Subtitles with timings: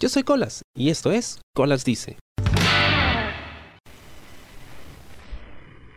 [0.00, 2.18] Yo soy Colas y esto es Colas Dice.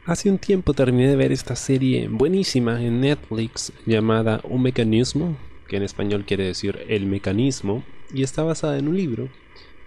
[0.05, 5.37] Hace un tiempo terminé de ver esta serie buenísima en Netflix llamada Un Mecanismo,
[5.67, 9.29] que en español quiere decir El Mecanismo, y está basada en un libro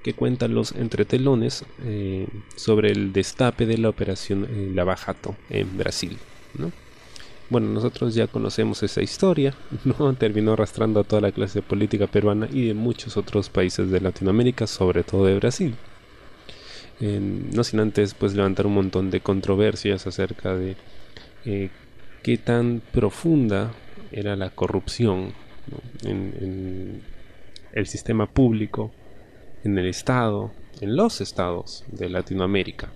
[0.05, 6.19] que cuenta los entretelones eh, sobre el destape de la operación eh, Lavajato en Brasil.
[7.51, 9.55] Bueno, nosotros ya conocemos esa historia,
[9.85, 10.15] ¿no?
[10.15, 14.67] Terminó arrastrando a toda la clase política peruana y de muchos otros países de Latinoamérica,
[14.67, 15.75] sobre todo de Brasil.
[17.01, 20.77] no sin antes pues levantar un montón de controversias acerca de
[21.45, 21.71] eh,
[22.23, 23.73] qué tan profunda
[24.13, 25.33] era la corrupción
[26.05, 27.03] en
[27.75, 28.93] el sistema público,
[29.65, 32.93] en el Estado, en los estados de Latinoamérica.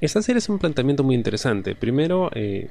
[0.00, 1.74] Esta serie es un planteamiento muy interesante.
[1.74, 2.68] Primero, eh,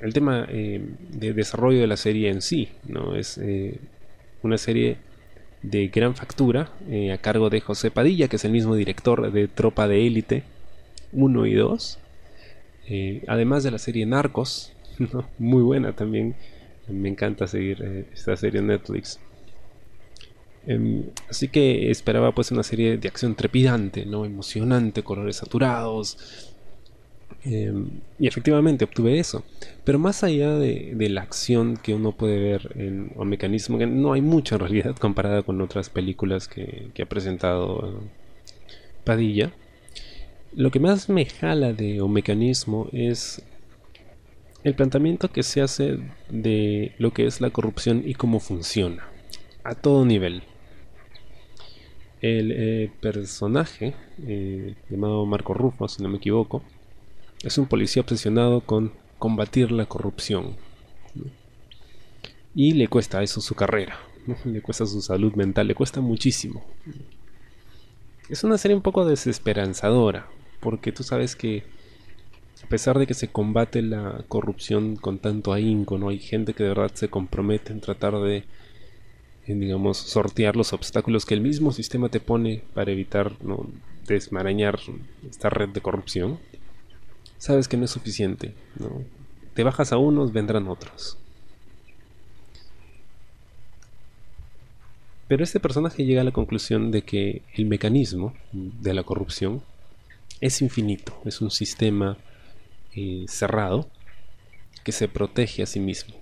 [0.00, 3.14] el tema eh, de desarrollo de la serie en sí, ¿no?
[3.14, 3.78] Es eh,
[4.42, 4.96] una serie
[5.62, 6.72] de gran factura
[7.12, 10.42] a cargo de José Padilla, que es el mismo director de Tropa de Élite
[11.12, 11.98] 1 y 2.
[13.28, 14.72] además de la serie Narcos,
[15.38, 16.34] muy buena también.
[16.88, 19.20] Me encanta seguir esta serie en Netflix.
[20.66, 24.24] Em, así que esperaba pues una serie de acción trepidante, ¿no?
[24.24, 26.50] Emocionante, colores saturados.
[27.44, 29.44] Em, y efectivamente obtuve eso.
[29.84, 34.12] Pero más allá de, la acción que uno puede ver en un mecanismo, que no
[34.12, 38.00] hay mucho en realidad comparada con otras películas que, ha presentado
[39.04, 39.52] Padilla,
[40.54, 43.42] lo que más me jala de un mecanismo es
[44.64, 49.08] el planteamiento que se hace de lo que es la corrupción y cómo funciona
[49.64, 50.42] a todo nivel.
[52.20, 53.94] El eh, personaje,
[54.26, 56.62] eh, llamado Marco Rufo, si no me equivoco,
[57.42, 60.56] es un policía obsesionado con combatir la corrupción.
[62.54, 63.98] Y le cuesta eso su carrera,
[64.44, 66.62] le cuesta su salud mental, le cuesta muchísimo.
[68.28, 70.28] Es una serie un poco desesperanzadora,
[70.60, 71.64] porque tú sabes que
[72.62, 76.10] a pesar de que se combate la corrupción con tanto ahínco, ¿no?
[76.10, 78.44] hay gente que de verdad se compromete en tratar de
[79.58, 83.32] digamos, sortear los obstáculos que el mismo sistema te pone para evitar
[84.06, 84.78] desmarañar
[85.28, 86.38] esta red de corrupción,
[87.38, 88.54] sabes que no es suficiente.
[88.78, 89.02] ¿no?
[89.54, 91.16] Te bajas a unos, vendrán otros.
[95.28, 99.62] Pero este personaje llega a la conclusión de que el mecanismo de la corrupción
[100.40, 102.18] es infinito, es un sistema
[102.96, 103.88] eh, cerrado
[104.82, 106.14] que se protege a sí mismo.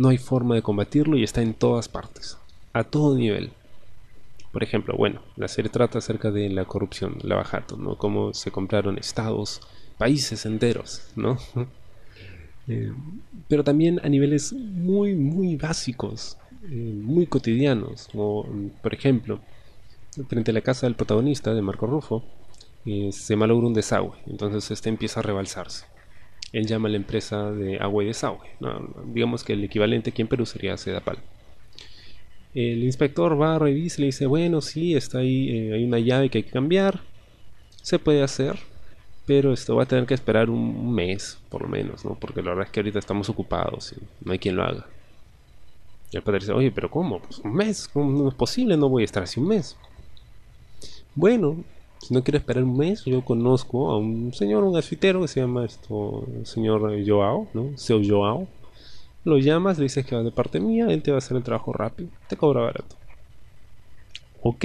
[0.00, 2.38] No hay forma de combatirlo y está en todas partes,
[2.72, 3.50] a todo nivel.
[4.50, 7.98] Por ejemplo, bueno, la serie trata acerca de la corrupción, la bajato, ¿no?
[7.98, 9.60] Cómo se compraron estados,
[9.98, 11.38] países enteros, ¿no?
[12.68, 12.92] Eh,
[13.48, 16.36] pero también a niveles muy, muy básicos,
[16.70, 18.08] eh, muy cotidianos.
[18.12, 19.40] Por ejemplo,
[20.28, 22.22] frente a la casa del protagonista, de Marco Rufo,
[22.84, 25.86] eh, se malogra un desagüe, entonces este empieza a rebalsarse
[26.52, 28.48] él llama a la empresa de agua y desagüe.
[29.06, 31.18] digamos que el equivalente aquí en Perú sería Sedapal.
[32.54, 36.28] El inspector va, revisa y le dice, bueno, sí, está ahí, eh, hay una llave
[36.30, 37.00] que hay que cambiar.
[37.80, 38.58] Se puede hacer,
[39.24, 42.16] pero esto va a tener que esperar un mes, por lo menos, ¿no?
[42.16, 44.86] Porque la verdad es que ahorita estamos ocupados y no hay quien lo haga.
[46.10, 47.20] Y el padre dice, oye, pero ¿cómo?
[47.20, 48.76] Pues un mes, ¿cómo no es posible?
[48.76, 49.76] No voy a estar así un mes.
[51.14, 51.62] Bueno,
[52.00, 55.40] si no quiere esperar un mes, yo conozco a un señor, un gasfitero que se
[55.40, 57.76] llama esto, señor Joao, ¿no?
[57.76, 58.48] Seo Joao.
[59.24, 61.42] Lo llamas, le dices que va de parte mía, él te va a hacer el
[61.42, 62.96] trabajo rápido, te cobra barato.
[64.42, 64.64] Ok.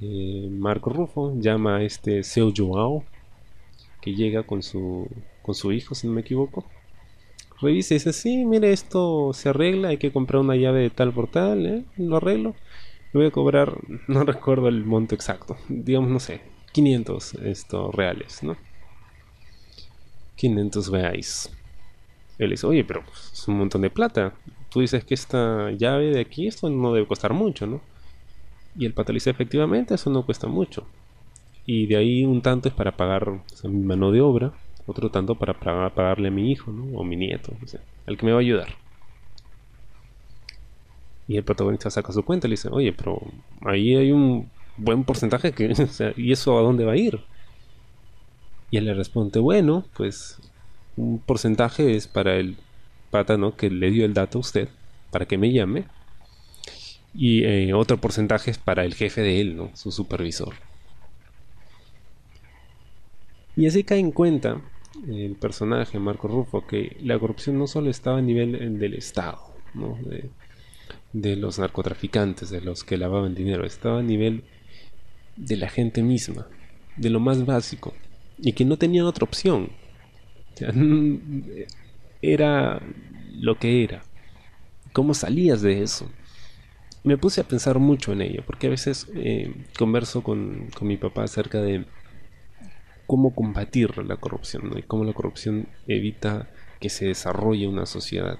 [0.00, 3.04] Eh, Marco Rufo llama a este Seo Joao,
[4.02, 5.08] que llega con su,
[5.42, 6.64] con su hijo, si no me equivoco.
[7.60, 11.12] Revisa y dice, sí, mire, esto se arregla, hay que comprar una llave de tal
[11.12, 11.84] por tal, ¿eh?
[11.96, 12.56] lo arreglo
[13.18, 16.40] voy a cobrar, no recuerdo el monto exacto, digamos, no sé,
[16.72, 18.56] 500 estos reales, ¿no?
[20.36, 21.50] 500 reais.
[22.38, 24.34] Él dice, oye, pero es un montón de plata.
[24.70, 27.80] Tú dices que esta llave de aquí, esto no debe costar mucho, ¿no?
[28.76, 30.84] Y el pata le dice, efectivamente, eso no cuesta mucho.
[31.64, 34.52] Y de ahí un tanto es para pagar mi mano de obra,
[34.86, 36.98] otro tanto para pagarle a mi hijo, ¿no?
[36.98, 38.83] O mi nieto, o sea, al que me va a ayudar.
[41.26, 43.20] Y el protagonista saca su cuenta y le dice, oye, pero
[43.62, 45.72] ahí hay un buen porcentaje que,
[46.16, 47.20] ¿y eso a dónde va a ir?
[48.70, 50.38] Y él le responde, bueno, pues
[50.96, 52.56] un porcentaje es para el
[53.10, 54.68] pata, Que le dio el dato a usted,
[55.10, 55.84] para que me llame.
[57.14, 59.70] Y eh, otro porcentaje es para el jefe de él, ¿no?
[59.74, 60.54] Su supervisor.
[63.56, 64.60] Y así cae en cuenta
[65.06, 69.38] el personaje, Marco Rufo, que la corrupción no solo estaba a nivel del Estado,
[69.74, 69.96] ¿no?
[71.12, 74.44] Los narcotraficantes, de los que lavaban dinero, estaba a nivel
[75.36, 76.46] de la gente misma,
[76.96, 77.94] de lo más básico,
[78.38, 79.70] y que no tenían otra opción.
[82.22, 82.80] era
[83.32, 84.02] lo que era.
[84.92, 86.10] ¿Cómo salías de eso?
[87.02, 90.96] Me puse a pensar mucho en ello, porque a veces eh, converso con, con, mi
[90.96, 91.84] papá acerca de
[93.06, 96.48] cómo combatir la corrupción y cómo la corrupción evita
[96.80, 98.38] que se desarrolle una sociedad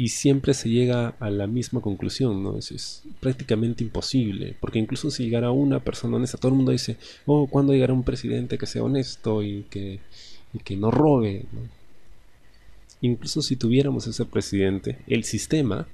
[0.00, 2.56] y siempre se llega a la misma conclusión, ¿no?
[2.56, 7.46] Es, prácticamente imposible, porque incluso si llegara una persona honesta, todo el mundo dice, oh,
[7.48, 10.00] ¿cuándo llegará un presidente que sea honesto y que,
[10.64, 11.44] que no robe?
[13.02, 15.86] Incluso si tuviéramos ese presidente, el sistema,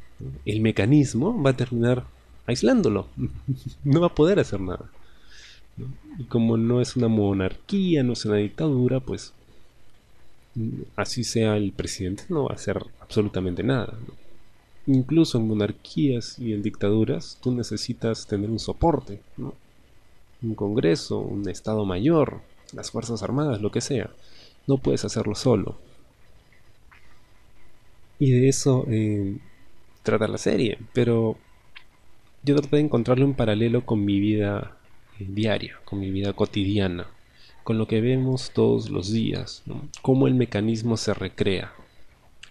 [0.44, 2.06] el mecanismo va a terminar
[2.46, 3.08] aislándolo,
[3.82, 4.88] no va a poder hacer nada.
[6.16, 9.34] Y como no es una monarquía, no es una dictadura, pues
[10.96, 13.94] así sea el presidente, no va a hacer absolutamente nada.
[14.86, 19.20] Incluso en monarquías y en dictaduras, tú necesitas tener un soporte,
[20.42, 22.40] un congreso, un estado mayor,
[22.72, 24.10] las fuerzas armadas, lo que sea.
[24.66, 25.76] No puedes hacerlo solo.
[28.18, 29.36] Y de eso eh,
[30.02, 31.36] trata la serie, pero
[32.42, 34.78] yo traté de encontrarle un paralelo con mi vida
[35.18, 37.08] eh, diaria, con mi vida cotidiana
[37.66, 39.64] con lo que vemos todos los días,
[40.00, 41.72] cómo el mecanismo se recrea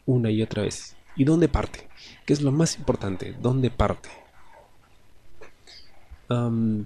[0.05, 0.97] una y otra vez.
[1.15, 1.87] ¿Y dónde parte?
[2.25, 3.33] ¿Qué es lo más importante?
[3.41, 4.09] ¿Dónde parte?
[6.27, 6.85] me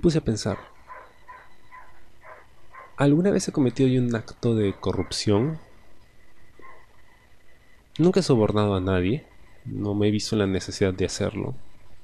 [0.00, 0.58] puse a pensar.
[2.96, 5.58] ¿Alguna vez he cometido yo un acto de corrupción?
[7.98, 9.26] Nunca he sobornado a nadie.
[9.64, 11.56] No me he visto la necesidad de hacerlo.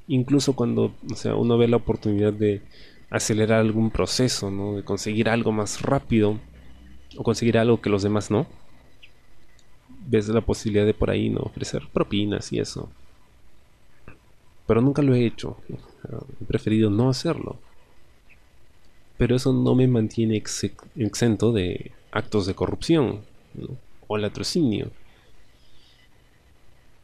[0.08, 2.62] Incluso cuando o sea, uno ve la oportunidad de
[3.12, 4.76] acelerar algún proceso, ¿no?
[4.76, 6.40] De conseguir algo más rápido
[7.16, 8.46] o conseguir algo que los demás no.
[10.06, 11.40] Ves la posibilidad de por ahí, ¿no?
[11.40, 12.88] Ofrecer propinas y eso.
[14.66, 15.58] Pero nunca lo he hecho.
[16.40, 17.58] He preferido no hacerlo.
[19.18, 20.42] Pero eso no me mantiene
[20.96, 23.20] exento de actos de corrupción
[24.06, 24.90] o latrocinio.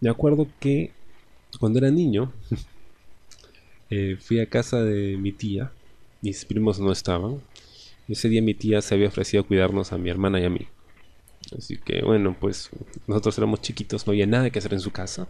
[0.00, 0.92] De acuerdo que
[1.60, 2.32] cuando era niño
[3.90, 5.70] eh, fui a casa de mi tía
[6.20, 7.40] mis primos no estaban.
[8.08, 10.66] Ese día mi tía se había ofrecido a cuidarnos a mi hermana y a mí.
[11.56, 12.70] Así que bueno, pues
[13.06, 15.28] nosotros éramos chiquitos, no había nada que hacer en su casa.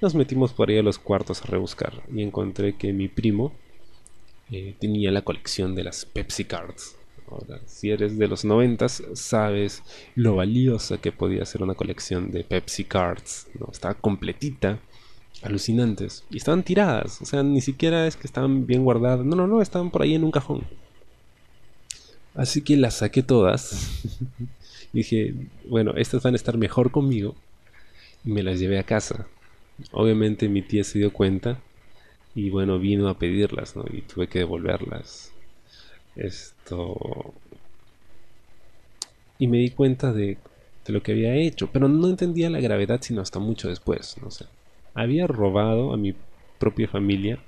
[0.00, 3.52] Nos metimos por ahí a los cuartos a rebuscar y encontré que mi primo
[4.50, 6.96] eh, tenía la colección de las Pepsi Cards.
[7.28, 9.82] Ahora, si eres de los noventas, sabes
[10.14, 13.48] lo valiosa que podía ser una colección de Pepsi Cards.
[13.58, 13.68] ¿no?
[13.72, 14.78] Estaba completita
[15.42, 16.24] alucinantes.
[16.30, 17.20] Y estaban tiradas.
[17.20, 19.24] O sea, ni siquiera es que estaban bien guardadas.
[19.24, 20.62] No, no, no, estaban por ahí en un cajón.
[22.34, 24.02] Así que las saqué todas.
[24.92, 25.34] dije,
[25.68, 27.34] bueno, estas van a estar mejor conmigo.
[28.24, 29.26] Y me las llevé a casa.
[29.92, 31.60] Obviamente mi tía se dio cuenta.
[32.34, 33.74] Y bueno, vino a pedirlas.
[33.92, 35.32] Y tuve que devolverlas.
[36.14, 37.34] Esto...
[39.38, 40.38] Y me di cuenta de,
[40.86, 41.68] de lo que había hecho.
[41.70, 44.16] Pero no entendía la gravedad sino hasta mucho después.
[44.22, 44.46] No sé
[44.96, 46.14] había robado a mi
[46.58, 47.38] propia familia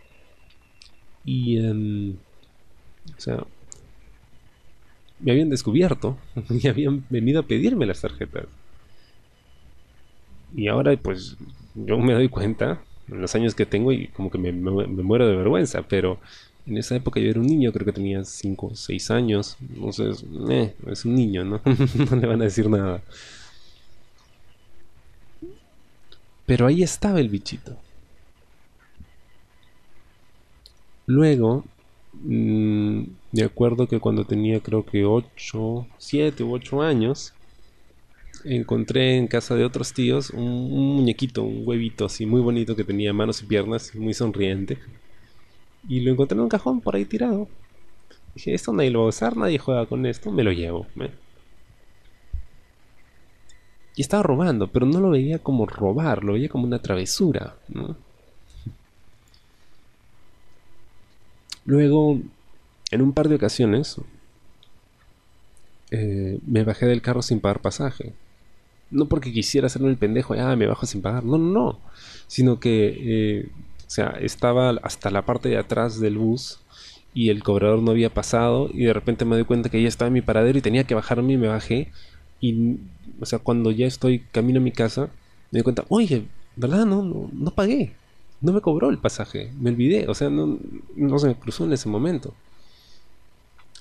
[1.24, 2.16] y em,
[3.16, 3.44] o sea
[5.20, 6.16] me habían descubierto
[6.50, 8.46] y habían venido a pedirme las tarjetas.
[10.54, 11.36] Y ahora pues
[11.74, 15.36] yo me doy cuenta en los años que tengo y como que me, muero de
[15.36, 16.18] vergüenza pero
[16.66, 20.24] en esa época yo era un niño creo que tenía 5 o 6 años entonces
[20.50, 21.60] eh, es un niño no
[22.10, 23.02] no le van a decir nada
[26.48, 27.76] Pero ahí estaba el bichito.
[31.04, 31.66] Luego,
[32.22, 33.02] mm,
[33.32, 37.34] me acuerdo que cuando tenía creo que 8, 7 u 8 años,
[38.46, 43.12] encontré en casa de otros tíos un, muñequito, un huevito así muy bonito que tenía
[43.12, 44.78] manos y piernas, muy sonriente.
[45.86, 47.46] Y lo encontré en un cajón por ahí tirado.
[48.34, 50.86] Dije, esto nadie lo va a usar, nadie juega con esto, me lo llevo.
[53.98, 57.56] Y estaba robando, pero no lo veía como robar, lo veía como una travesura.
[61.64, 62.20] Luego,
[62.92, 63.96] en un par de ocasiones,
[65.90, 68.12] eh, me bajé del carro sin pagar pasaje.
[68.92, 71.24] No porque quisiera hacerme el pendejo, ah, me bajo sin pagar.
[71.24, 71.80] No, no, no.
[72.28, 76.60] Sino que, eh, o sea, estaba hasta la parte de atrás del bus
[77.14, 80.06] y el cobrador no había pasado y de repente me doy cuenta que ya estaba
[80.06, 81.90] en mi paradero y tenía que bajarme y me bajé
[82.40, 82.78] y,
[83.20, 85.10] o sea, cuando ya estoy camino a mi casa,
[85.50, 86.24] me doy cuenta, oye,
[86.56, 86.86] ¿verdad?
[86.86, 87.94] No, no, no pagué.
[88.40, 89.52] No me cobró el pasaje.
[89.58, 90.06] Me olvidé.
[90.08, 90.58] O sea, no,
[90.94, 92.34] no se me cruzó en ese momento.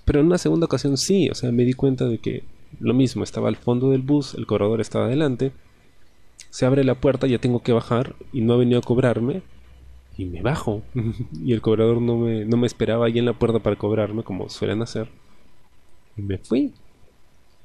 [0.06, 1.30] Pero en una segunda ocasión sí.
[1.30, 2.44] O sea, me di cuenta de que
[2.80, 5.52] lo mismo, estaba al fondo del bus, el cobrador estaba adelante.
[6.50, 9.42] Se abre la puerta, ya tengo que bajar y no ha venido a cobrarme.
[10.18, 10.82] Y me bajo.
[11.44, 14.50] y el cobrador no me, no me esperaba ahí en la puerta para cobrarme, como
[14.50, 15.10] suelen hacer.
[16.16, 16.74] Y me fui.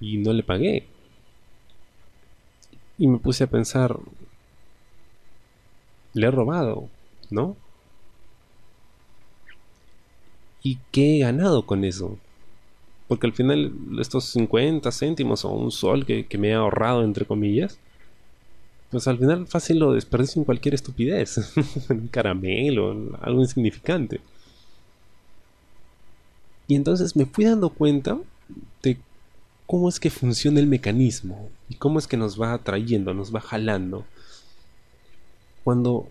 [0.01, 0.87] Y no le pagué.
[2.99, 3.99] Y me puse a pensar,
[6.15, 6.89] le he robado,
[7.31, 7.57] ¿no?
[10.63, 12.19] ¿Y qué he ganado con eso?
[13.09, 17.79] Porque al final estos 50 céntimos o un sol que, me he ahorrado, entre comillas,
[18.91, 21.53] pues al final fácil lo desperdicio en cualquier estupidez.
[21.91, 24.21] un caramelo, algo insignificante.
[26.69, 28.19] Y entonces me fui dando cuenta
[28.83, 28.99] de
[29.73, 33.41] cómo es que funciona el mecanismo y cómo es que nos va atrayendo, nos va
[33.41, 34.05] jalando.
[35.65, 36.11] Cuando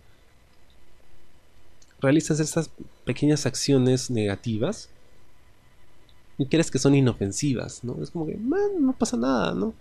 [2.00, 2.72] realizas estas
[3.06, 4.89] pequeñas acciones negativas
[6.39, 8.01] y crees que son inofensivas, ¿no?
[8.01, 9.75] Es como que, man, no pasa nada, ¿no?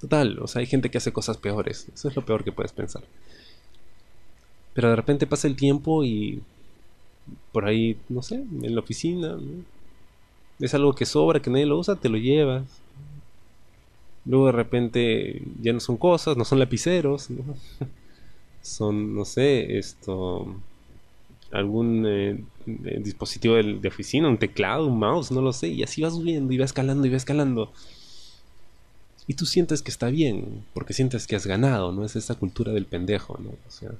[0.00, 1.88] Total, o sea, hay gente que hace cosas peores.
[1.92, 3.04] Eso es lo peor que puedes pensar.
[4.72, 6.42] Pero de repente pasa el tiempo y
[7.52, 9.77] por ahí, no sé, en la oficina, ¿no?
[10.60, 12.64] Es algo que sobra, que nadie lo usa, te lo llevas.
[14.24, 17.42] Luego de repente ya no son cosas, no son lapiceros, ¿no?
[18.62, 20.54] son, no sé, esto,
[21.52, 25.82] algún eh, eh, dispositivo de, de, oficina, un teclado, un mouse, no lo sé, y
[25.82, 27.72] así vas subiendo y vas escalando y vas escalando.
[29.26, 32.04] Y tú sientes que está bien, porque sientes que has ganado, ¿no?
[32.04, 33.50] Es esa cultura del pendejo, ¿no?
[33.50, 33.90] O sea,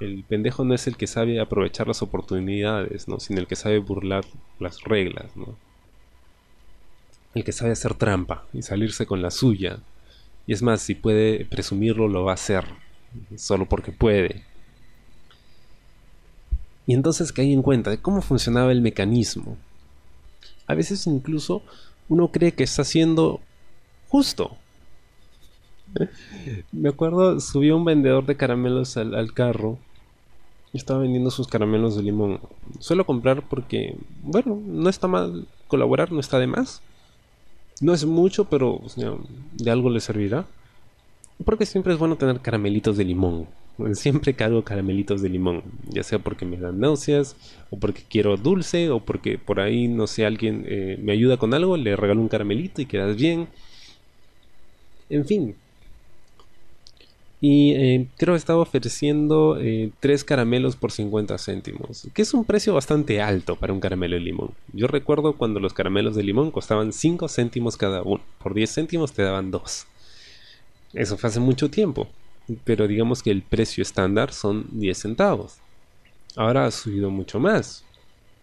[0.00, 3.20] el pendejo no es el que sabe aprovechar las oportunidades, ¿no?
[3.20, 4.24] Sino el que sabe burlar
[4.58, 5.56] las reglas, ¿no?
[7.34, 9.78] El que sabe hacer trampa y salirse con la suya.
[10.46, 12.64] Y es más, si puede presumirlo, lo va a hacer.
[13.36, 14.44] Solo porque puede.
[16.86, 19.56] Y entonces caí en cuenta de cómo funcionaba el mecanismo.
[20.66, 21.62] A veces incluso
[22.08, 23.40] uno cree que está siendo
[24.08, 24.56] justo.
[26.72, 29.78] Me acuerdo, subió un vendedor de caramelos al, carro
[30.72, 32.40] y estaba vendiendo sus caramelos de limón.
[32.80, 36.82] Suelo comprar porque, bueno, no está mal colaborar, no está de más.
[37.80, 38.80] No es mucho, pero
[39.52, 40.46] de algo le servirá.
[41.44, 43.46] Porque siempre es bueno tener caramelitos de limón.
[43.94, 47.36] Siempre cargo caramelitos de limón, ya sea porque me dan náuseas,
[47.70, 51.54] o porque quiero dulce, o porque por ahí, no sé, alguien eh, me ayuda con
[51.54, 53.48] algo, le regalo un caramelito y quedas bien.
[55.10, 55.56] En fin,
[57.46, 62.46] y eh, creo que estaba ofreciendo eh, 3 caramelos por 50 céntimos, que es un
[62.46, 64.52] precio bastante alto para un caramelo de limón.
[64.72, 69.12] Yo recuerdo cuando los caramelos de limón costaban 5 céntimos cada uno, por 10 céntimos
[69.12, 69.86] te daban 2.
[70.94, 72.08] Eso fue hace mucho tiempo,
[72.64, 75.58] pero digamos que el precio estándar son 10 centavos.
[76.36, 77.84] Ahora ha subido mucho más.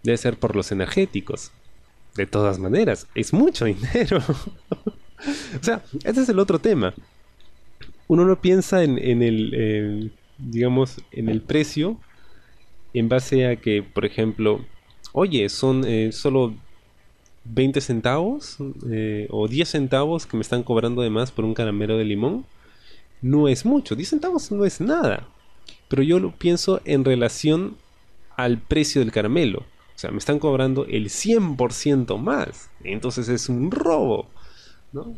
[0.03, 1.51] Debe ser por los energéticos.
[2.13, 4.19] De todas maneras, es mucho dinero.
[4.19, 6.93] o sea, ese es el otro tema
[8.11, 11.97] uno no piensa en, el, digamos, en el precio
[12.93, 14.65] en base a que, por ejemplo,
[15.13, 16.53] oye, son eh, solo
[17.45, 18.57] 20 centavos
[18.89, 22.45] eh, o 10 centavos que me están cobrando de más por un caramelo de limón.
[23.21, 25.29] No es mucho, 10 centavos no es nada.
[25.87, 27.77] Pero yo lo pienso en relación
[28.35, 29.59] al precio del caramelo.
[29.59, 32.69] O sea, me están cobrando el 100% más.
[32.83, 34.27] Entonces es un robo.
[34.93, 35.15] ¿No?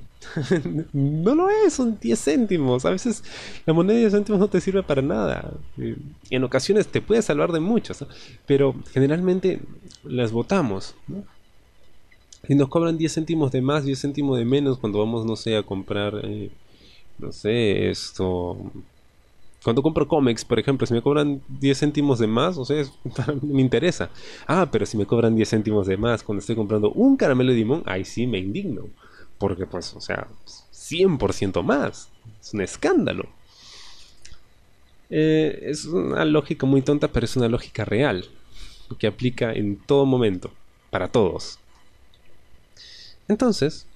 [0.94, 2.86] no lo es, son 10 céntimos.
[2.86, 3.24] A veces
[3.66, 5.54] la moneda de 10 céntimos no te sirve para nada.
[5.78, 5.98] Eh,
[6.30, 8.06] en ocasiones te puede salvar de muchos,
[8.46, 9.60] pero generalmente
[10.04, 10.96] las votamos.
[12.48, 15.56] Y nos cobran 10 céntimos de más, 10 céntimos de menos cuando vamos, no sé,
[15.56, 16.52] a comprar, eh,
[17.18, 18.58] no sé, esto...
[19.64, 22.84] Cuando compro cómics, por ejemplo, si me cobran 10 céntimos de más, o sea,
[23.42, 24.10] me interesa.
[24.46, 27.60] Ah, pero si me cobran 10 céntimos de más cuando estoy comprando un caramelo de
[27.60, 28.90] limón, ahí sí me indigno.
[29.38, 30.28] Porque pues, o sea,
[30.74, 32.10] 100% más.
[32.42, 33.28] Es un escándalo.
[35.10, 38.26] Eh, es una lógica muy tonta, pero es una lógica real.
[39.00, 40.52] Que aplica en todo momento.
[40.90, 41.60] Para todos.
[43.28, 43.88] Entonces,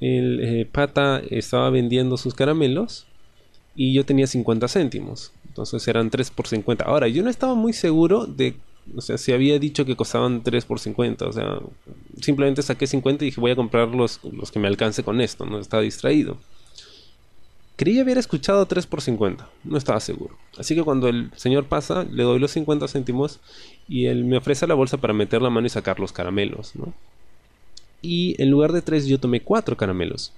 [0.00, 3.06] el eh, pata estaba vendiendo sus caramelos
[3.74, 5.32] y yo tenía 50 céntimos.
[5.46, 6.84] Entonces eran 3 por 50.
[6.84, 8.56] Ahora, yo no estaba muy seguro de
[8.96, 11.60] o sea, si había dicho que costaban 3 por 50, o sea,
[12.20, 15.46] simplemente saqué 50 y dije voy a comprar los, los que me alcance con esto,
[15.46, 16.36] no estaba distraído.
[17.76, 20.36] Creí haber escuchado 3 por 50, no estaba seguro.
[20.58, 23.40] Así que cuando el señor pasa, le doy los 50 céntimos
[23.88, 26.92] y él me ofrece la bolsa para meter la mano y sacar los caramelos, ¿no?
[28.02, 30.32] Y en lugar de 3 yo tomé 4 caramelos.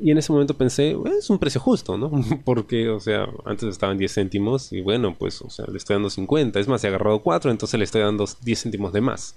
[0.00, 2.10] Y en ese momento pensé, es un precio justo, ¿no?
[2.44, 6.10] Porque, o sea, antes estaban 10 céntimos y bueno, pues, o sea, le estoy dando
[6.10, 6.60] 50.
[6.60, 9.34] Es más, he agarrado 4, entonces le estoy dando 10 céntimos de más.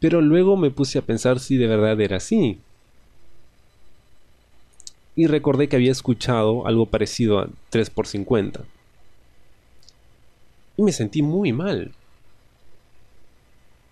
[0.00, 2.58] Pero luego me puse a pensar si de verdad era así.
[5.14, 8.64] Y recordé que había escuchado algo parecido a 3 por 50.
[10.76, 11.92] Y me sentí muy mal.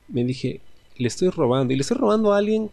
[0.08, 0.60] Me dije,
[0.96, 1.72] le estoy robando.
[1.72, 2.70] Y le estoy robando a alguien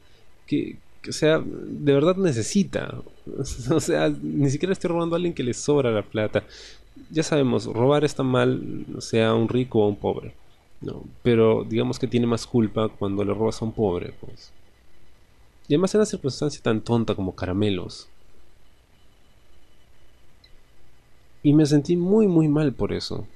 [0.47, 0.75] que,
[1.07, 3.01] o sea, de verdad necesita.
[3.71, 6.43] O sea, ni siquiera estoy robando a alguien que le sobra la plata.
[7.09, 10.33] Ya sabemos, robar está mal, sea un rico o un pobre.
[10.81, 14.51] No, pero digamos que tiene más culpa cuando le robas a un pobre, pues.
[15.67, 18.09] Y además en una circunstancia tan tonta como caramelos.
[21.43, 23.27] Y me sentí muy muy mal por eso.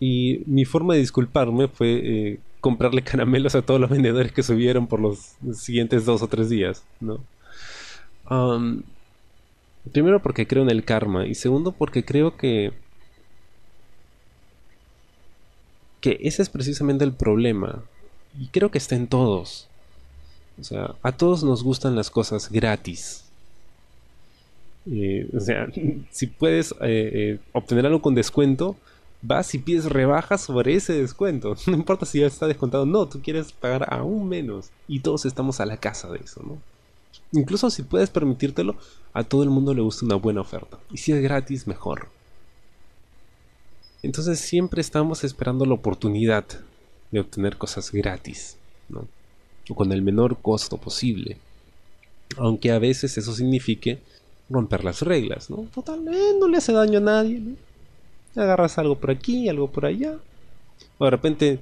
[0.00, 4.86] Y mi forma de disculparme fue eh, comprarle caramelos a todos los vendedores que subieron
[4.86, 7.20] por los siguientes dos o tres días, ¿no?
[9.92, 12.72] primero porque creo en el karma y segundo porque creo que
[16.00, 17.82] que ese es precisamente el problema
[18.40, 19.68] y creo que está en todos.
[20.58, 23.26] O sea, a todos nos gustan las cosas gratis.
[24.90, 25.68] Eh, o sea,
[26.10, 28.74] si puedes eh, eh, obtener algo con descuento,
[29.26, 31.56] vas y pides rebajas sobre ese descuento.
[31.66, 34.70] No importa si ya está descontado, no, tú quieres pagar aún menos.
[34.86, 36.58] Y todos estamos a la casa de eso, ¿no?
[37.32, 38.76] Incluso si puedes permitírtelo,
[39.12, 40.78] a todo el mundo le gusta una buena oferta.
[40.92, 42.08] Y si es gratis, mejor.
[44.02, 46.44] Entonces siempre estamos esperando la oportunidad
[47.10, 48.56] de obtener cosas gratis,
[48.88, 49.08] ¿no?
[49.70, 51.38] O con el menor costo posible.
[52.36, 54.00] Aunque a veces eso signifique
[54.50, 55.66] romper las reglas, ¿no?
[55.74, 57.56] Total, no le hace daño a nadie, ¿no?
[58.36, 60.18] Agarras algo por aquí, algo por allá.
[60.98, 61.60] O de repente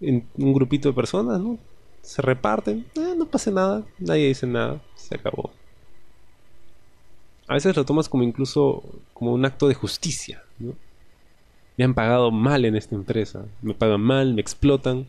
[0.00, 1.58] en un grupito de personas, ¿no?
[2.02, 5.50] Se reparten, eh, no pasa nada, nadie dice nada, se acabó.
[7.46, 8.82] A veces lo tomas como incluso
[9.14, 10.74] como un acto de justicia, ¿no?
[11.76, 15.06] Me han pagado mal en esta empresa, me pagan mal, me explotan.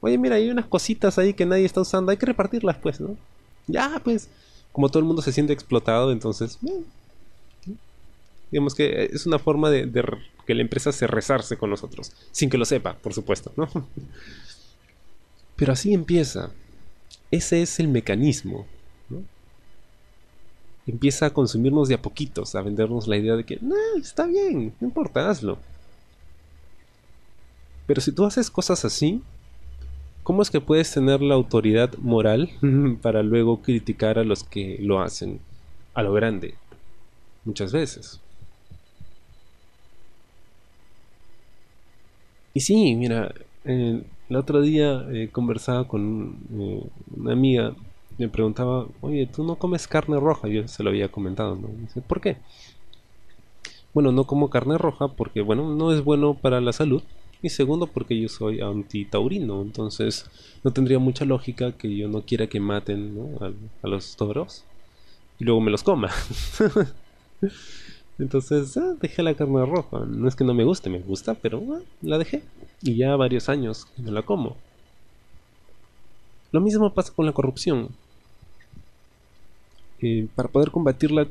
[0.00, 3.16] Oye, mira, hay unas cositas ahí que nadie está usando, hay que repartirlas pues, ¿no?
[3.66, 4.30] Ya, pues,
[4.72, 6.82] como todo el mundo se siente explotado, entonces, eh,
[8.52, 9.90] Digamos que es una forma de,
[10.46, 13.66] que la empresa se rezarse con nosotros, sin que lo sepa, por supuesto, ¿no?
[15.56, 16.50] Pero así empieza.
[17.30, 18.66] Ese es el mecanismo.
[20.86, 24.74] Empieza a consumirnos de a poquitos, a vendernos la idea de que, no, está bien,
[24.80, 25.58] no importa, hazlo.
[27.86, 29.22] Pero si tú haces cosas así,
[30.24, 32.50] ¿cómo es que puedes tener la autoridad moral
[33.00, 35.40] para luego criticar a los que lo hacen
[35.94, 36.54] a lo grande?
[37.44, 38.20] Muchas veces.
[42.54, 43.34] Y sí, mira,
[43.64, 44.04] el
[44.36, 46.82] otro día eh, conversaba con eh,
[47.16, 47.74] una amiga,
[48.18, 50.48] me preguntaba, oye, ¿tú no comes carne roja?
[50.48, 51.68] Yo se lo había comentado, ¿no?
[51.68, 52.36] Dice, ¿por qué?
[53.94, 57.02] Bueno, no como carne roja porque, bueno, no es bueno para la salud.
[57.42, 60.26] Y segundo, porque yo soy antitaurino, entonces
[60.62, 63.18] no tendría mucha lógica que yo no quiera que maten
[63.82, 64.64] a los toros
[65.40, 66.10] y luego me los coma.
[68.18, 70.00] Entonces, ah, dejé la carne roja.
[70.06, 72.42] No es que no me guste, me gusta, pero ah, la dejé.
[72.82, 74.56] Y ya varios años no la como.
[76.52, 77.88] Lo mismo pasa con la corrupción.
[80.00, 81.26] Eh, para poder combatirla,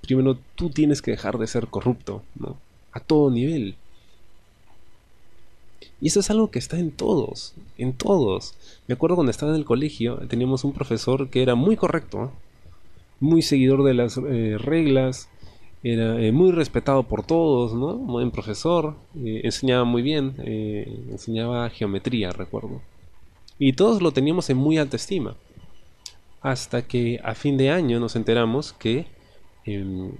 [0.00, 2.56] primero tú tienes que dejar de ser corrupto, ¿no?
[2.92, 3.76] A todo nivel.
[6.00, 8.54] Y eso es algo que está en todos, en todos.
[8.86, 12.32] Me acuerdo cuando estaba en el colegio, teníamos un profesor que era muy correcto,
[13.18, 15.28] muy seguidor de las eh, reglas,
[15.82, 17.94] era eh, muy respetado por todos, ¿no?
[17.96, 22.82] Buen profesor, eh, enseñaba muy bien, eh, enseñaba geometría, recuerdo.
[23.58, 25.36] Y todos lo teníamos en muy alta estima.
[26.42, 29.06] Hasta que a fin de año nos enteramos que
[29.64, 30.12] em,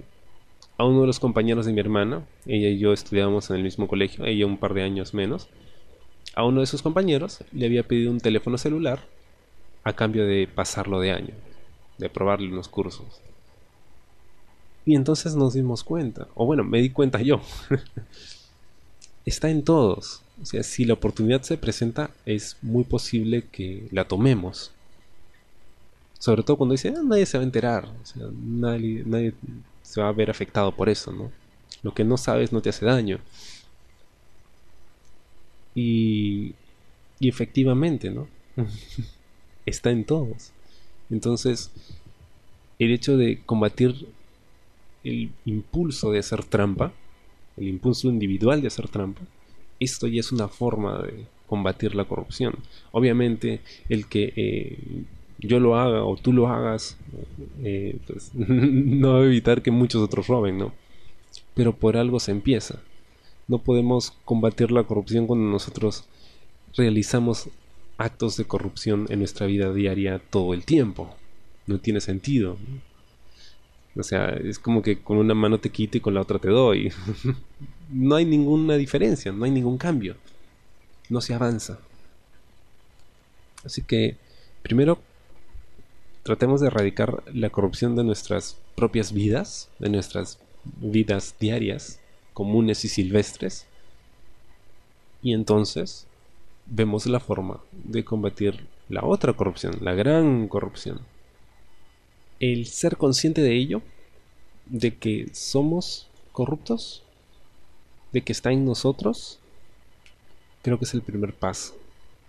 [0.77, 3.87] a uno de los compañeros de mi hermana, ella y yo estudiábamos en el mismo
[3.87, 5.47] colegio, ella un par de años menos,
[6.35, 8.99] a uno de sus compañeros le había pedido un teléfono celular
[9.83, 11.33] a cambio de pasarlo de año,
[11.97, 13.21] de probarle unos cursos.
[14.85, 17.41] Y entonces nos dimos cuenta, o bueno, me di cuenta yo.
[19.25, 20.21] Está en todos.
[20.41, 24.71] O sea, si la oportunidad se presenta, es muy posible que la tomemos.
[26.17, 27.85] Sobre todo cuando dice, ah, nadie se va a enterar.
[27.85, 29.33] O sea, nadie, nadie
[29.83, 31.31] se va a ver afectado por eso, ¿no?
[31.83, 33.19] Lo que no sabes no te hace daño.
[35.75, 36.55] Y,
[37.19, 38.27] y efectivamente, ¿no?
[39.65, 40.51] Está en todos.
[41.11, 41.71] Entonces,
[42.79, 44.07] el hecho de combatir
[45.03, 46.93] el impulso de hacer trampa,
[47.57, 49.21] el impulso individual de hacer trampa,
[49.79, 52.55] esto ya es una forma de combatir la corrupción.
[52.91, 54.77] Obviamente, el que eh,
[55.39, 56.97] yo lo haga o tú lo hagas,
[57.63, 60.73] eh, pues, no va a evitar que muchos otros roben, ¿no?
[61.53, 62.79] Pero por algo se empieza.
[63.47, 66.05] No podemos combatir la corrupción cuando nosotros
[66.75, 67.49] realizamos
[67.97, 71.15] actos de corrupción en nuestra vida diaria todo el tiempo.
[71.67, 72.57] No tiene sentido.
[73.95, 76.49] O sea, es como que con una mano te quito y con la otra te
[76.49, 76.91] doy.
[77.91, 80.15] no hay ninguna diferencia, no hay ningún cambio.
[81.09, 81.79] No se avanza.
[83.65, 84.15] Así que,
[84.63, 84.99] primero,
[86.23, 91.99] tratemos de erradicar la corrupción de nuestras propias vidas, de nuestras vidas diarias,
[92.33, 93.65] comunes y silvestres.
[95.21, 96.07] Y entonces
[96.65, 101.01] vemos la forma de combatir la otra corrupción, la gran corrupción.
[102.41, 103.83] El ser consciente de ello,
[104.65, 107.03] de que somos corruptos,
[108.11, 109.39] de que está en nosotros,
[110.63, 111.77] creo que es el primer paso.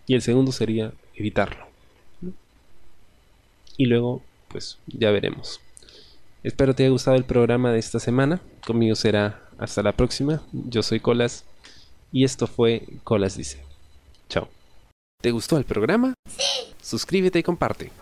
[0.06, 1.66] Y el segundo sería evitarlo.
[3.78, 5.60] Y luego, pues ya veremos.
[6.42, 8.42] Espero te haya gustado el programa de esta semana.
[8.66, 10.42] Conmigo será hasta la próxima.
[10.52, 11.46] Yo soy Colas
[12.12, 13.64] y esto fue Colas Dice.
[14.28, 14.48] Chao.
[15.22, 16.12] ¿Te gustó el programa?
[16.28, 16.74] Sí.
[16.82, 17.92] Suscríbete y comparte.